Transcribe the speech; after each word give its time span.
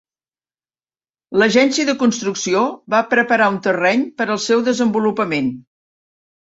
L'agència 1.41 1.87
de 1.91 1.95
construcció 2.05 2.63
va 2.95 3.05
preparar 3.15 3.53
un 3.57 3.63
terreny 3.69 4.09
per 4.19 4.29
al 4.37 4.43
seu 4.51 4.69
desenvolupament. 4.73 5.57